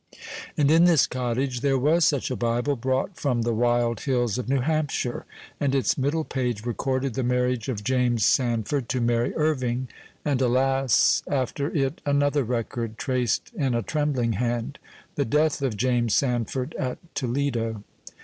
And 0.57 0.71
in 0.71 0.85
this 0.85 1.05
cottage 1.05 1.61
there 1.61 1.77
was 1.77 2.05
such 2.05 2.31
a 2.31 2.35
Bible, 2.35 2.75
brought 2.75 3.17
from 3.17 3.43
the 3.43 3.53
wild 3.53 3.99
hills 3.99 4.39
of 4.39 4.49
New 4.49 4.61
Hampshire, 4.61 5.25
and 5.59 5.75
its 5.75 5.95
middle 5.95 6.23
page 6.23 6.65
recorded 6.65 7.13
the 7.13 7.21
marriage 7.21 7.69
of 7.69 7.83
James 7.83 8.25
Sandford 8.25 8.89
to 8.89 8.99
Mary 8.99 9.31
Irving; 9.35 9.89
and 10.25 10.41
alas! 10.41 11.21
after 11.27 11.69
it 11.75 12.01
another 12.03 12.43
record, 12.43 12.97
traced 12.97 13.51
in 13.53 13.75
a 13.75 13.83
trembling 13.83 14.33
hand 14.33 14.79
the 15.13 15.23
death 15.23 15.61
of 15.61 15.77
James 15.77 16.15
Sandford, 16.15 16.73
at 16.79 16.97
Toledo. 17.13 17.83